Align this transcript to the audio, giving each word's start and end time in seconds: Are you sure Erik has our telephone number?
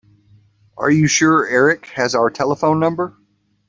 Are 0.77 0.89
you 0.89 1.05
sure 1.05 1.45
Erik 1.45 1.85
has 1.93 2.15
our 2.15 2.31
telephone 2.31 2.79
number? 2.79 3.15